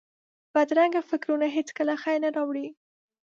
[0.53, 2.67] بدرنګه فکرونه هېڅکله خیر نه راولي